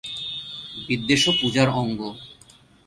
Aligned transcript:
বিদ্বেষও 0.87 1.31
পূজার 1.39 1.67
অঙ্গ। 1.81 1.99